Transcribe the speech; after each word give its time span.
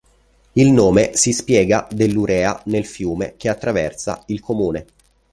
Il 0.53 0.71
nome 0.71 1.11
si 1.13 1.31
spiega 1.31 1.87
dell`urea 1.91 2.59
nel 2.65 2.87
fiume 2.87 3.35
che 3.37 3.49
attraversa 3.49 4.23
il 4.29 4.39
comune. 4.41 4.85